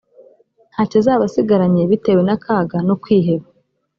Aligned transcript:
nta 0.71 0.83
cyo 0.89 0.95
azaba 1.01 1.23
asigaranye 1.29 1.81
bitewe 1.91 2.21
n’akaga 2.23 2.77
no 2.87 2.95
kwiheba 3.01 3.47